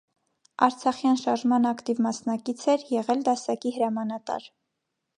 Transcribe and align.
Արցախյան 0.67 1.19
շարժման 1.25 1.69
ակտիվ 1.73 2.03
մասնակից 2.07 2.65
էր, 2.75 2.89
եղել 2.97 3.25
դասակի 3.31 3.75
հրամանատար։ 3.79 4.53